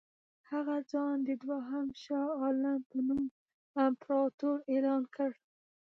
هغه 0.51 0.77
ځان 0.91 1.15
د 1.27 1.29
دوهم 1.43 1.87
شاه 2.03 2.29
عالم 2.41 2.79
په 2.89 2.97
نوم 3.07 3.25
امپراطور 3.85 4.57
اعلان 4.71 5.03
کړ. 5.15 5.31